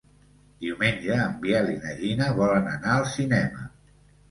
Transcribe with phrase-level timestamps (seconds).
[0.65, 3.71] Diumenge en Biel i na Gina volen anar al cinema.